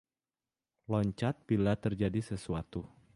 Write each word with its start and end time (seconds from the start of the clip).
Loncat 0.93 1.37
bila 1.49 1.73
terjadi 1.85 2.21
sesuatu. 2.29 2.81